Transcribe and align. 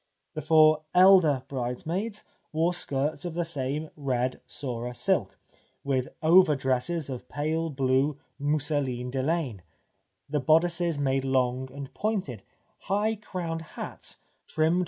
The 0.33 0.41
four 0.41 0.81
elder 0.95 1.43
bridesmaids 1.47 2.23
wore 2.51 2.73
skirts 2.73 3.23
of 3.23 3.35
the 3.35 3.45
same 3.45 3.91
red 3.95 4.41
Surah 4.47 4.93
silk, 4.93 5.37
with 5.83 6.07
over 6.23 6.55
dresses 6.55 7.07
of 7.07 7.29
pale 7.29 7.69
blue 7.69 8.17
mousseline 8.39 9.11
de 9.11 9.21
laine, 9.21 9.61
the 10.27 10.39
bodices 10.39 10.97
made 10.97 11.23
long 11.23 11.71
and 11.71 11.93
pointed; 11.93 12.41
high 12.79 13.13
crowned 13.13 13.61
hats 13.77 14.17
trimmed 14.47 14.47
with 14.47 14.55
256 14.55 14.77
TT"? 14.77 14.79